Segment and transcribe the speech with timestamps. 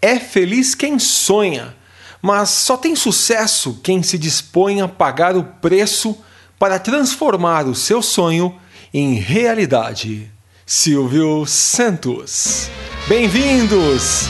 [0.00, 1.74] É feliz quem sonha,
[2.20, 6.16] mas só tem sucesso quem se dispõe a pagar o preço
[6.58, 8.54] para transformar o seu sonho
[8.92, 10.30] em realidade.
[10.64, 12.68] Silvio Santos.
[13.08, 14.26] Bem-vindos!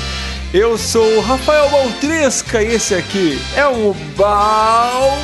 [0.53, 5.17] Eu sou Rafael Baltresca e esse aqui é o Balcast!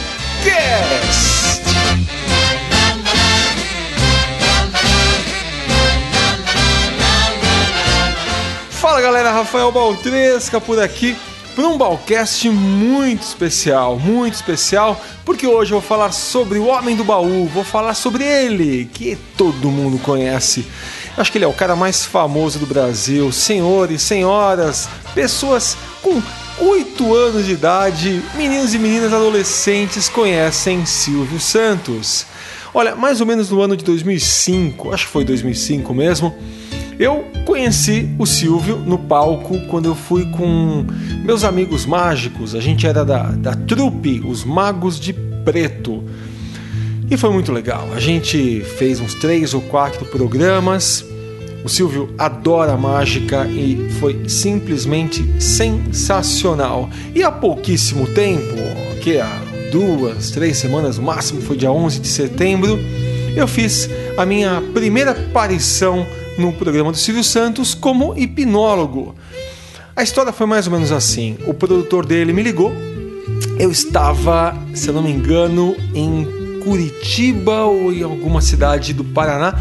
[8.92, 11.16] Fala galera, Rafael Baltresca por aqui
[11.54, 16.94] para um Balcast muito especial, muito especial, porque hoje eu vou falar sobre o Homem
[16.94, 20.66] do Baú, vou falar sobre ele, que todo mundo conhece.
[21.16, 26.20] Acho que ele é o cara mais famoso do Brasil, senhores, senhoras, pessoas com
[26.60, 32.26] 8 anos de idade, meninos e meninas adolescentes conhecem Silvio Santos.
[32.74, 36.36] Olha, mais ou menos no ano de 2005, acho que foi 2005 mesmo,
[36.98, 40.84] eu conheci o Silvio no palco quando eu fui com
[41.24, 42.54] meus amigos mágicos.
[42.54, 46.04] A gente era da, da trupe Os Magos de Preto.
[47.10, 47.88] E foi muito legal.
[47.94, 51.04] A gente fez uns três ou quatro programas.
[51.64, 56.88] O Silvio adora mágica e foi simplesmente sensacional.
[57.14, 58.56] E há pouquíssimo tempo,
[59.00, 62.78] que há duas, três semanas, no máximo foi dia 11 de setembro,
[63.34, 66.06] eu fiz a minha primeira aparição
[66.38, 69.14] no programa do Silvio Santos como hipnólogo.
[69.94, 72.72] A história foi mais ou menos assim: o produtor dele me ligou,
[73.58, 79.54] eu estava, se eu não me engano, em Curitiba ou em alguma cidade do Paraná.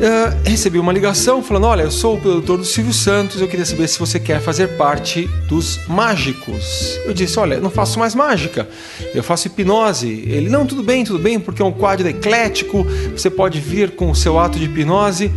[0.00, 3.66] Uh, recebi uma ligação falando: Olha, eu sou o produtor do Silvio Santos, eu queria
[3.66, 6.98] saber se você quer fazer parte dos mágicos.
[7.04, 8.66] Eu disse: Olha, não faço mais mágica,
[9.14, 10.08] eu faço hipnose.
[10.08, 14.10] Ele: Não, tudo bem, tudo bem, porque é um quadro eclético, você pode vir com
[14.10, 15.30] o seu ato de hipnose.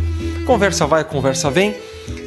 [0.44, 1.74] Conversa vai, conversa vem.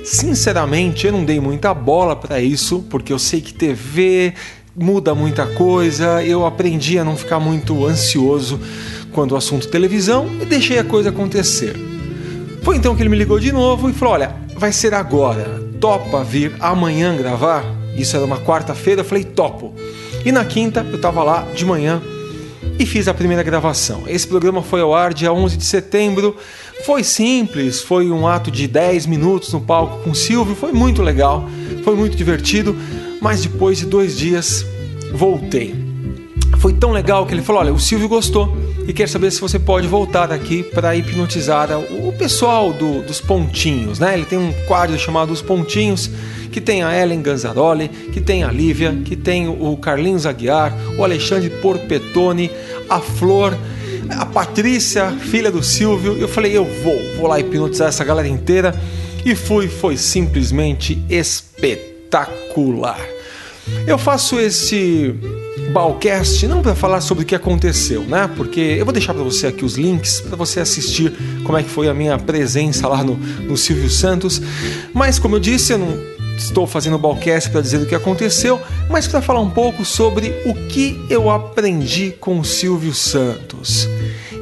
[0.03, 4.33] Sinceramente, eu não dei muita bola para isso, porque eu sei que TV
[4.75, 6.23] muda muita coisa.
[6.23, 8.59] Eu aprendi a não ficar muito ansioso
[9.11, 11.75] quando o assunto televisão e deixei a coisa acontecer.
[12.63, 15.63] Foi então que ele me ligou de novo e falou: Olha, vai ser agora.
[15.79, 17.63] Topa vir amanhã gravar?
[17.95, 19.01] Isso era uma quarta-feira.
[19.01, 19.75] Eu falei: Topo.
[20.25, 22.01] E na quinta eu estava lá de manhã
[22.79, 24.03] e fiz a primeira gravação.
[24.07, 26.35] Esse programa foi ao ar dia 11 de setembro.
[26.85, 31.01] Foi simples, foi um ato de 10 minutos no palco com o Silvio, foi muito
[31.01, 31.47] legal,
[31.83, 32.75] foi muito divertido,
[33.22, 34.66] mas depois de dois dias
[35.13, 35.75] voltei.
[36.59, 38.56] Foi tão legal que ele falou: Olha, o Silvio gostou
[38.88, 44.00] e quer saber se você pode voltar aqui para hipnotizar o pessoal do, dos pontinhos,
[44.00, 44.14] né?
[44.14, 46.09] Ele tem um quadro chamado Os Pontinhos,
[46.52, 51.03] que tem a Ellen Ganzaroli, que tem a Lívia, que tem o Carlinhos Aguiar, o
[51.03, 52.50] Alexandre Porpetone,
[52.90, 53.58] a Flor
[54.09, 56.18] a Patrícia, filha do Silvio.
[56.18, 58.74] Eu falei, eu vou, vou lá hipnotizar essa galera inteira.
[59.25, 63.00] E fui, foi simplesmente espetacular.
[63.86, 65.14] Eu faço esse
[65.72, 68.29] Balcast não para falar sobre o que aconteceu, né?
[68.35, 71.13] Porque eu vou deixar para você aqui os links para você assistir
[71.44, 74.41] como é que foi a minha presença lá no, no Silvio Santos.
[74.94, 78.62] Mas como eu disse, eu não estou fazendo o Balcast para dizer o que aconteceu,
[78.90, 83.88] mas para falar um pouco sobre o que eu aprendi com o Silvio Santos.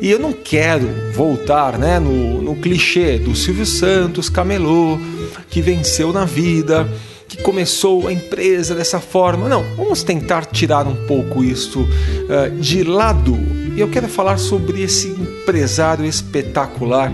[0.02, 5.00] E eu não quero voltar né, no, no clichê do Silvio Santos, camelô,
[5.50, 6.88] que venceu na vida,
[7.28, 9.50] que começou a empresa dessa forma.
[9.50, 13.38] Não, vamos tentar tirar um pouco isso uh, de lado.
[13.75, 17.12] E eu quero falar sobre esse empresário espetacular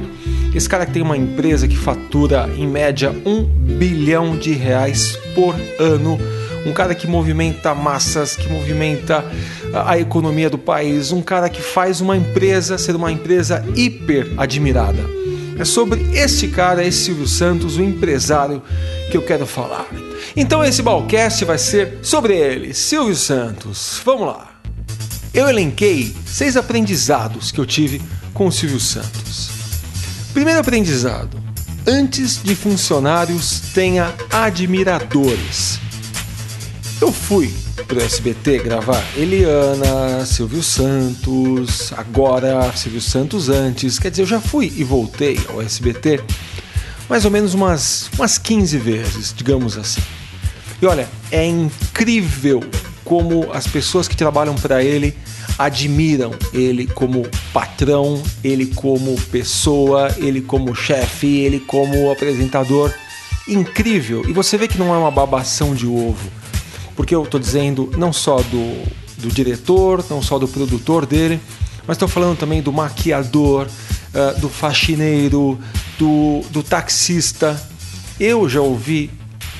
[0.54, 5.56] esse cara que tem uma empresa que fatura em média um bilhão de reais por
[5.80, 6.20] ano.
[6.66, 9.26] Um cara que movimenta massas, que movimenta
[9.74, 15.21] a economia do país, um cara que faz uma empresa ser uma empresa hiper admirada.
[15.62, 18.64] É sobre esse cara, esse Silvio Santos, o empresário,
[19.12, 19.86] que eu quero falar.
[20.36, 24.02] Então esse Balcast vai ser sobre ele, Silvio Santos.
[24.04, 24.60] Vamos lá.
[25.32, 28.02] Eu elenquei seis aprendizados que eu tive
[28.34, 29.52] com o Silvio Santos.
[30.34, 31.38] Primeiro aprendizado:
[31.86, 35.80] antes de funcionários, tenha admiradores.
[37.02, 37.52] Eu fui
[37.88, 43.98] pro SBT gravar Eliana, Silvio Santos, agora Silvio Santos antes.
[43.98, 46.22] Quer dizer, eu já fui e voltei ao SBT
[47.10, 50.02] mais ou menos umas, umas 15 vezes, digamos assim.
[50.80, 52.64] E olha, é incrível
[53.04, 55.18] como as pessoas que trabalham para ele
[55.58, 62.94] admiram ele como patrão, ele como pessoa, ele como chefe, ele como apresentador.
[63.48, 64.24] Incrível!
[64.30, 66.30] E você vê que não é uma babação de ovo,
[66.96, 68.84] porque eu estou dizendo não só do,
[69.18, 71.40] do diretor, não só do produtor dele,
[71.88, 75.58] mas estou falando também do maquiador, uh, do faxineiro,
[75.98, 77.62] do, do taxista.
[78.20, 79.10] Eu já ouvi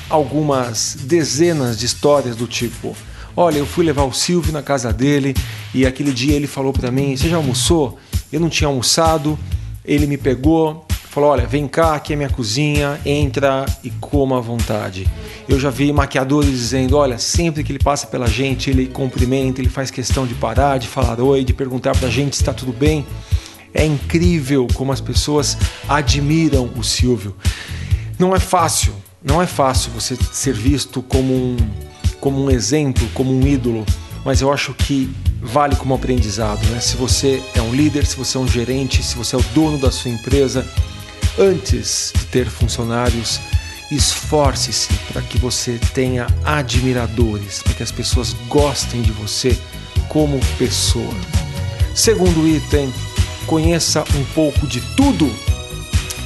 [0.08, 2.96] algumas dezenas de histórias do tipo:
[3.36, 5.34] Olha, eu fui levar o Silvio na casa dele
[5.74, 7.98] e aquele dia ele falou para mim: Você já almoçou?
[8.32, 9.38] Eu não tinha almoçado.
[9.84, 14.40] Ele me pegou, falou: Olha, vem cá, aqui é minha cozinha, entra e coma à
[14.40, 15.06] vontade.
[15.46, 19.68] Eu já vi maquiadores dizendo: Olha, sempre que ele passa pela gente, ele cumprimenta, ele
[19.68, 23.06] faz questão de parar, de falar oi, de perguntar pra gente se está tudo bem.
[23.74, 25.56] É incrível como as pessoas
[25.88, 27.36] admiram o Silvio.
[28.18, 31.56] Não é fácil, não é fácil você ser visto como um,
[32.20, 33.84] como um exemplo, como um ídolo,
[34.24, 35.10] mas eu acho que
[35.40, 36.64] vale como aprendizado.
[36.66, 36.80] Né?
[36.80, 39.78] Se você é um líder, se você é um gerente, se você é o dono
[39.78, 40.66] da sua empresa,
[41.38, 43.40] antes de ter funcionários,
[43.90, 49.58] esforce-se para que você tenha admiradores, para que as pessoas gostem de você
[50.08, 51.14] como pessoa.
[51.94, 52.92] Segundo item,
[53.46, 55.30] conheça um pouco de tudo.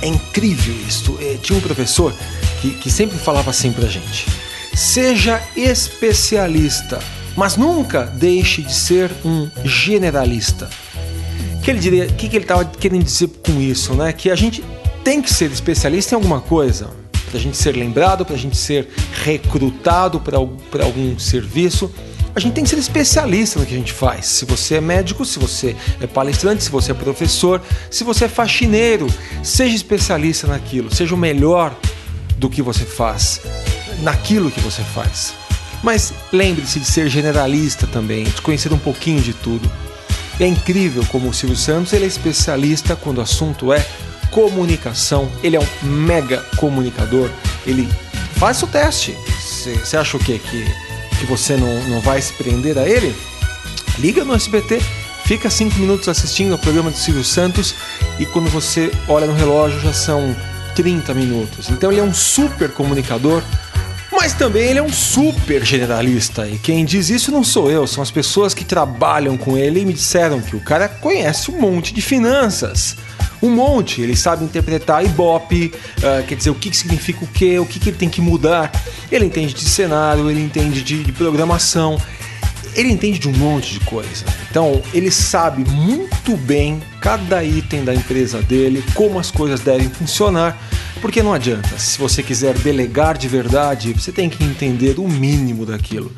[0.03, 1.19] É incrível isso.
[1.21, 2.15] É, tinha um professor
[2.61, 4.27] que, que sempre falava assim pra gente:
[4.75, 7.01] seja especialista,
[7.37, 10.69] mas nunca deixe de ser um generalista.
[11.63, 14.13] Que ele o que, que ele estava querendo dizer com isso, né?
[14.13, 14.63] Que a gente
[15.07, 16.91] tem que ser especialista em alguma coisa
[17.31, 18.89] para a gente ser lembrado, para a gente ser
[19.23, 21.89] recrutado para algum serviço
[22.35, 24.27] a gente tem que ser especialista no que a gente faz.
[24.27, 28.29] Se você é médico, se você é palestrante, se você é professor, se você é
[28.29, 29.07] faxineiro,
[29.43, 31.75] seja especialista naquilo, seja o melhor
[32.37, 33.41] do que você faz,
[34.03, 35.33] naquilo que você faz.
[35.83, 39.71] Mas lembre-se de ser generalista também, de conhecer um pouquinho de tudo.
[40.39, 43.83] É incrível como o Silvio Santos ele é especialista quando o assunto é
[44.37, 45.33] comunicação.
[45.43, 47.31] Ele é um mega comunicador.
[47.67, 47.89] Ele
[48.35, 49.17] faz o teste.
[49.41, 50.39] Você acha o quê?
[50.39, 50.87] Que
[51.19, 53.15] que você não, não vai se prender a ele,
[53.99, 54.81] liga no SBT,
[55.25, 57.75] fica cinco minutos assistindo ao programa do Silvio Santos
[58.19, 60.37] e quando você olha no relógio já são
[60.75, 61.71] 30 minutos.
[61.71, 63.43] Então ele é um super comunicador,
[64.13, 66.47] mas também ele é um super generalista.
[66.47, 69.85] E quem diz isso não sou eu, são as pessoas que trabalham com ele e
[69.85, 72.97] me disseram que o cara conhece um monte de finanças
[73.43, 74.01] um monte.
[74.01, 77.79] Ele sabe interpretar Ibope, uh, quer dizer, o que, que significa o quê, o que,
[77.79, 78.71] que ele tem que mudar.
[79.11, 82.01] Ele entende de cenário, ele entende de, de programação,
[82.75, 84.25] ele entende de um monte de coisa.
[84.51, 90.61] Então, ele sabe muito bem cada item da empresa dele, como as coisas devem funcionar,
[91.01, 91.79] porque não adianta.
[91.79, 96.13] Se você quiser delegar de verdade, você tem que entender o mínimo daquilo.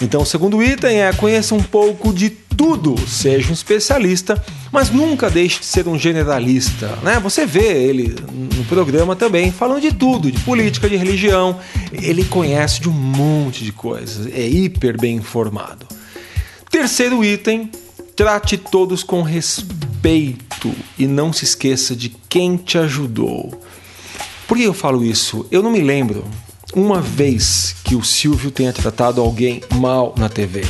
[0.00, 4.42] Então, o segundo item é conheça um pouco de tudo, seja um especialista,
[4.72, 6.98] mas nunca deixe de ser um generalista.
[7.02, 7.18] Né?
[7.20, 8.14] Você vê ele
[8.56, 11.58] no programa também falando de tudo, de política, de religião.
[11.92, 15.86] Ele conhece de um monte de coisas, é hiper bem informado.
[16.70, 17.70] Terceiro item,
[18.14, 23.60] trate todos com respeito e não se esqueça de quem te ajudou.
[24.46, 25.46] Por que eu falo isso?
[25.50, 26.24] Eu não me lembro
[26.74, 30.64] uma vez que o Silvio tenha tratado alguém mal na TV.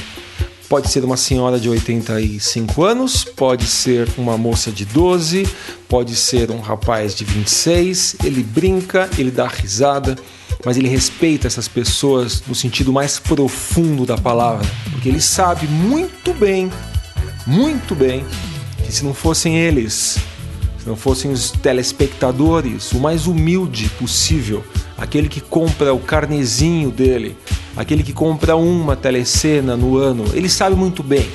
[0.69, 5.49] Pode ser uma senhora de 85 anos, pode ser uma moça de 12,
[5.89, 8.17] pode ser um rapaz de 26.
[8.23, 10.15] Ele brinca, ele dá risada,
[10.65, 16.35] mas ele respeita essas pessoas no sentido mais profundo da palavra, porque ele sabe muito
[16.35, 16.71] bem,
[17.47, 18.23] muito bem,
[18.85, 20.19] que se não fossem eles,
[20.97, 24.65] fossem os telespectadores, o mais humilde possível,
[24.97, 27.37] aquele que compra o carnezinho dele,
[27.77, 31.29] aquele que compra uma telecena no ano, ele sabe muito bem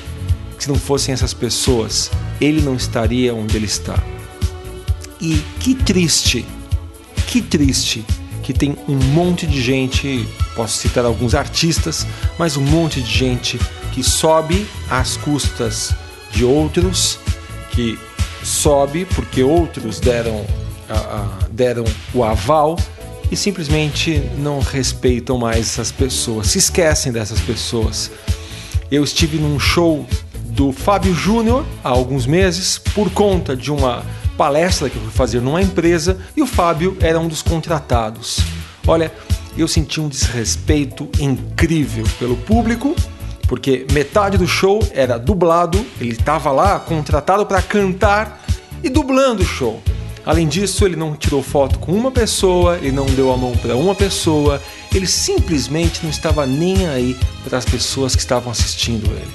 [0.57, 4.01] que se não fossem essas pessoas, ele não estaria onde ele está.
[5.19, 6.45] E que triste,
[7.27, 8.05] que triste
[8.43, 12.05] que tem um monte de gente, posso citar alguns artistas,
[12.37, 13.57] mas um monte de gente
[13.93, 15.95] que sobe às custas
[16.31, 17.17] de outros,
[17.71, 17.97] que
[18.43, 20.45] sobe porque outros deram,
[21.51, 21.83] deram
[22.13, 22.77] o aval
[23.31, 28.11] e simplesmente não respeitam mais essas pessoas, se esquecem dessas pessoas.
[28.91, 30.05] Eu estive num show
[30.49, 34.03] do Fábio Júnior há alguns meses por conta de uma
[34.37, 38.39] palestra que eu fui fazer numa empresa e o Fábio era um dos contratados.
[38.85, 39.11] Olha,
[39.57, 42.95] eu senti um desrespeito incrível pelo público,
[43.47, 48.43] porque metade do show era dublado, ele estava lá contratado para cantar
[48.83, 49.81] e dublando o show.
[50.25, 53.75] Além disso, ele não tirou foto com uma pessoa, ele não deu a mão para
[53.75, 54.61] uma pessoa,
[54.93, 59.31] ele simplesmente não estava nem aí para as pessoas que estavam assistindo ele.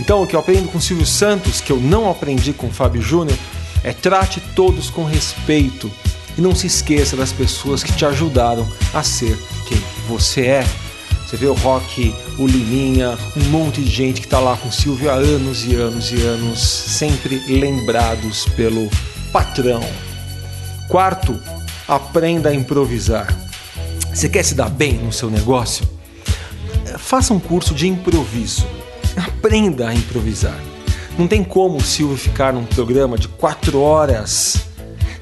[0.00, 3.38] Então, o que eu aprendo com Silvio Santos, que eu não aprendi com Fábio Júnior,
[3.84, 5.90] é trate todos com respeito
[6.36, 10.66] e não se esqueça das pessoas que te ajudaram a ser quem você é.
[11.26, 14.72] Você vê o Rock, o Liminha, um monte de gente que está lá com o
[14.72, 18.88] Silvio há anos e anos e anos, sempre lembrados pelo
[19.32, 19.82] patrão.
[20.88, 21.38] Quarto,
[21.88, 23.34] aprenda a improvisar.
[24.12, 25.88] Você quer se dar bem no seu negócio?
[26.98, 28.66] Faça um curso de improviso.
[29.16, 30.58] Aprenda a improvisar.
[31.18, 34.66] Não tem como o Silvio ficar num programa de quatro horas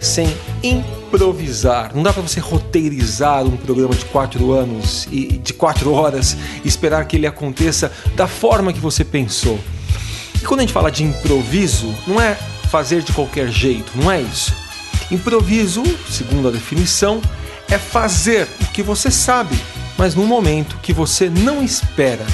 [0.02, 1.94] sem improvisar.
[1.94, 6.68] Não dá para você roteirizar um programa de quatro anos e de quatro horas e
[6.68, 9.58] esperar que ele aconteça da forma que você pensou.
[10.34, 12.34] E quando a gente fala de improviso, não é
[12.68, 14.52] fazer de qualquer jeito, não é isso.
[15.10, 17.22] Improviso, segundo a definição,
[17.70, 19.58] é fazer o que você sabe,
[19.96, 22.26] mas num momento que você não espera.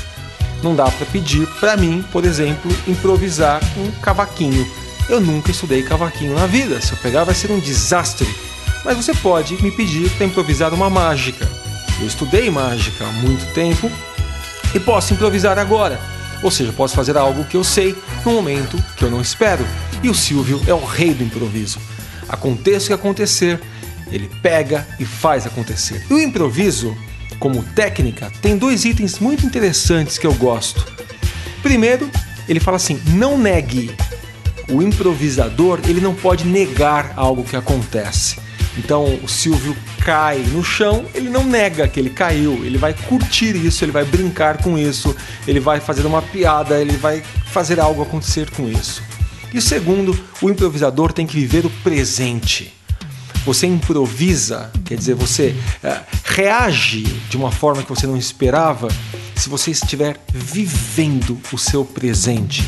[0.63, 4.67] Não dá para pedir para mim, por exemplo, improvisar um cavaquinho.
[5.09, 6.81] Eu nunca estudei cavaquinho na vida.
[6.81, 8.29] Se eu pegar, vai ser um desastre.
[8.85, 11.49] Mas você pode me pedir para improvisar uma mágica.
[12.01, 13.91] Eu estudei mágica há muito tempo
[14.75, 15.99] e posso improvisar agora.
[16.43, 19.67] Ou seja, posso fazer algo que eu sei no momento que eu não espero.
[20.03, 21.81] E o Silvio é o rei do improviso.
[22.29, 23.61] Aconteça o que acontecer,
[24.13, 26.05] ele pega e faz acontecer.
[26.09, 26.97] E o improviso,
[27.41, 30.87] como técnica, tem dois itens muito interessantes que eu gosto.
[31.63, 32.09] Primeiro,
[32.49, 33.91] ele fala assim: não negue.
[34.71, 38.39] O improvisador ele não pode negar algo que acontece.
[38.77, 43.57] Então o Silvio cai no chão, ele não nega que ele caiu, ele vai curtir
[43.57, 45.15] isso, ele vai brincar com isso,
[45.47, 49.03] ele vai fazer uma piada, ele vai fazer algo acontecer com isso.
[49.53, 52.73] E segundo, o improvisador tem que viver o presente.
[53.45, 58.89] Você improvisa, quer dizer, você uh, reage de uma forma que você não esperava
[59.35, 62.63] se você estiver vivendo o seu presente.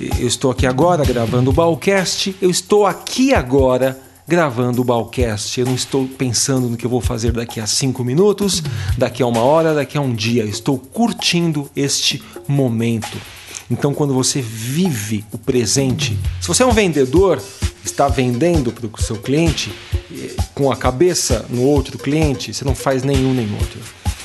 [0.00, 5.58] Eu estou aqui agora gravando o Balcast, eu estou aqui agora gravando o Balcast.
[5.58, 8.62] Eu não estou pensando no que eu vou fazer daqui a cinco minutos,
[8.96, 10.44] daqui a uma hora, daqui a um dia.
[10.44, 13.18] Eu estou curtindo este momento.
[13.68, 17.42] Então, quando você vive o presente, se você é um vendedor,
[17.84, 19.72] está vendendo para o seu cliente
[20.12, 23.80] eh, com a cabeça no outro cliente, você não faz nenhum nem outro.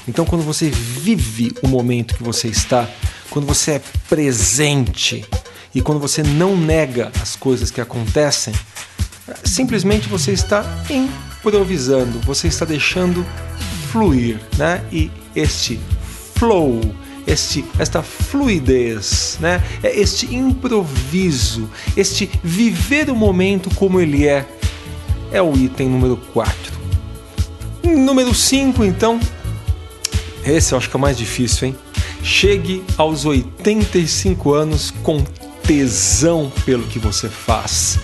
[0.08, 2.88] Então, quando você vive o momento que você está,
[3.32, 5.26] quando você é presente
[5.74, 8.54] e quando você não nega as coisas que acontecem,
[9.44, 13.26] simplesmente você está improvisando, você está deixando
[13.92, 14.84] fluir, né?
[14.92, 15.80] E este
[16.36, 16.82] flow
[17.26, 19.64] este, esta fluidez, né?
[19.82, 24.46] É este improviso, este viver o momento como ele é,
[25.32, 26.74] é o item número 4.
[27.84, 29.20] Número 5, então,
[30.46, 31.76] esse eu acho que é o mais difícil, hein?
[32.22, 35.24] Chegue aos 85 anos com
[35.64, 38.00] tesão pelo que você faz.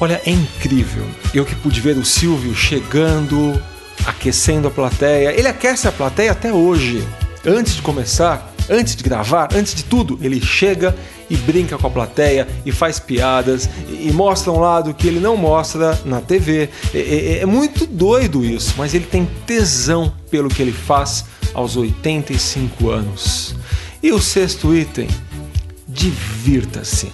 [0.00, 1.04] Olha, é incrível.
[1.32, 3.60] Eu que pude ver o Silvio chegando,
[4.04, 5.32] aquecendo a plateia.
[5.38, 7.06] Ele aquece a plateia até hoje
[7.46, 10.96] antes de começar, antes de gravar, antes de tudo, ele chega
[11.28, 15.36] e brinca com a plateia e faz piadas e, mostra um lado que ele não
[15.36, 16.68] mostra na TV.
[16.92, 21.76] É, é, é muito doido isso, mas ele tem tesão pelo que ele faz aos
[21.76, 23.54] 85 anos.
[24.02, 25.08] E o sexto item,
[25.94, 27.10] divirta-se.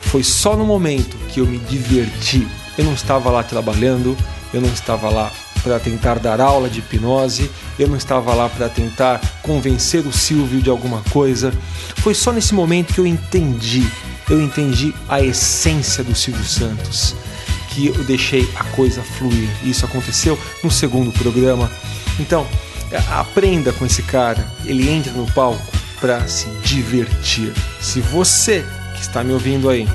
[0.00, 2.46] Foi só no momento que eu me diverti.
[2.76, 4.16] Eu não estava lá trabalhando,
[4.52, 5.30] eu não estava lá
[5.62, 10.62] para tentar dar aula de hipnose, eu não estava lá para tentar convencer o Silvio
[10.62, 11.52] de alguma coisa.
[11.96, 13.84] Foi só nesse momento que eu entendi,
[14.30, 17.16] eu entendi a essência do Silvio Santos,
[17.70, 19.48] que eu deixei a coisa fluir.
[19.64, 21.70] Isso aconteceu no segundo programa.
[22.20, 22.46] Então,
[23.10, 25.66] aprenda com esse cara, ele entra no palco
[26.00, 27.52] para se divertir.
[27.86, 28.64] Se você
[28.94, 29.88] que está me ouvindo aí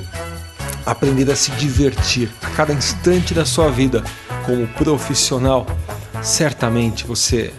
[0.85, 4.01] aprender a se divertir a cada instante da sua vida,
[4.45, 5.67] como profissional,
[6.23, 7.53] certamente você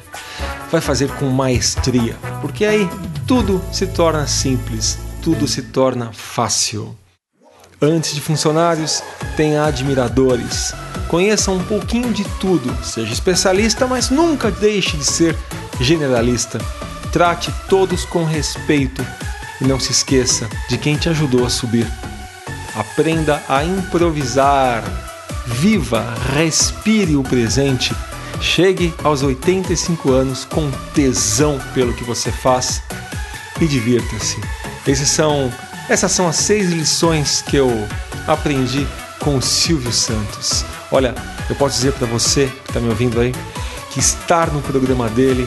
[0.70, 2.88] vai fazer com maestria, porque aí
[3.26, 6.96] tudo se torna simples, tudo se torna fácil.
[7.80, 9.02] Antes de funcionários,
[9.36, 10.72] tenha admiradores.
[11.08, 15.36] Conheça um pouquinho de tudo, seja especialista, mas nunca deixe de ser
[15.78, 16.58] generalista.
[17.12, 19.04] Trate todos com respeito
[19.62, 21.86] e não se esqueça de quem te ajudou a subir.
[22.74, 24.82] Aprenda a improvisar
[25.46, 27.94] viva, respire o presente.
[28.40, 32.82] Chegue aos 85 anos com tesão pelo que você faz
[33.60, 34.40] e divirta-se.
[34.86, 35.52] Esses são,
[35.88, 37.70] essas são as seis lições que eu
[38.26, 38.86] aprendi
[39.20, 40.64] com o Silvio Santos.
[40.90, 41.14] Olha,
[41.48, 43.32] eu posso dizer para você que está me ouvindo aí
[43.92, 45.46] que estar no programa dele,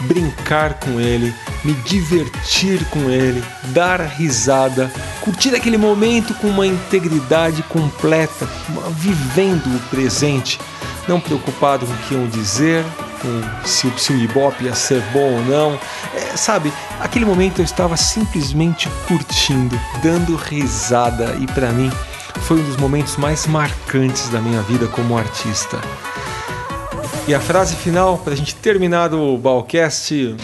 [0.00, 1.32] brincar com ele,
[1.64, 8.48] me divertir com ele, dar risada, curtir aquele momento com uma integridade completa,
[8.96, 10.58] vivendo o presente,
[11.06, 12.84] não preocupado com o que iam dizer,
[13.20, 15.78] com se o Ibope ia ser bom ou não.
[16.14, 21.90] É, sabe, aquele momento eu estava simplesmente curtindo, dando risada e para mim
[22.42, 25.78] foi um dos momentos mais marcantes da minha vida como artista.
[27.28, 30.34] E a frase final para a gente terminar o Balcast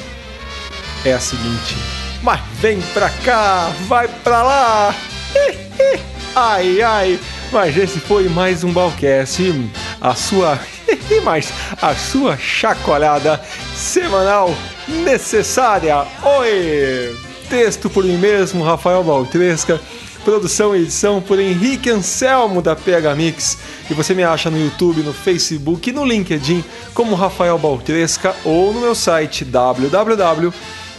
[1.04, 1.76] é a seguinte:
[2.22, 4.94] Mas vem pra cá, vai pra lá!
[6.34, 7.20] ai ai!
[7.50, 10.58] Mas esse foi mais um Balcast, a sua
[11.24, 13.40] mas a sua chacoalhada
[13.74, 14.54] semanal
[14.86, 16.06] necessária.
[16.22, 17.16] Oi!
[17.48, 19.80] Texto por mim mesmo, Rafael Baltresca.
[20.24, 23.58] Produção e edição por Henrique Anselmo da PH Mix.
[23.90, 26.62] E você me acha no YouTube, no Facebook e no LinkedIn
[26.92, 29.44] como Rafael Baltresca ou no meu site